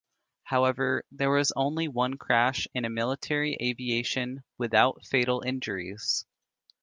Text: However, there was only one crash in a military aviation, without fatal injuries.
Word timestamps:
However, 0.45 1.05
there 1.11 1.29
was 1.29 1.53
only 1.55 1.87
one 1.87 2.15
crash 2.17 2.67
in 2.73 2.85
a 2.85 2.89
military 2.89 3.55
aviation, 3.61 4.43
without 4.57 5.05
fatal 5.05 5.43
injuries. 5.45 6.25